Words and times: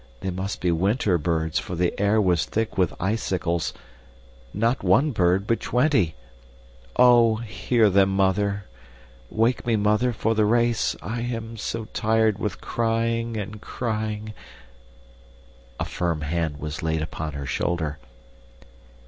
They 0.21 0.31
must 0.31 0.61
be 0.61 0.71
winter 0.71 1.19
birds, 1.19 1.59
for 1.59 1.75
the 1.75 1.93
air 2.01 2.19
was 2.19 2.45
thick 2.45 2.75
with 2.75 2.91
icicles 2.99 3.71
not 4.51 4.81
one 4.81 5.11
bird 5.11 5.45
but 5.45 5.59
twenty. 5.59 6.15
Oh! 6.95 7.35
hear 7.35 7.87
them, 7.87 8.09
Mother. 8.15 8.63
Wake 9.29 9.63
me, 9.67 9.75
Mother, 9.75 10.11
for 10.11 10.33
the 10.33 10.43
race. 10.45 10.95
I 11.03 11.21
am 11.21 11.55
so 11.55 11.85
tired 11.93 12.39
with 12.39 12.61
crying, 12.61 13.37
and 13.37 13.61
crying 13.61 14.33
A 15.79 15.85
firm 15.85 16.21
hand 16.21 16.57
was 16.57 16.81
laid 16.81 17.03
upon 17.03 17.33
her 17.33 17.45
shoulder. 17.45 17.99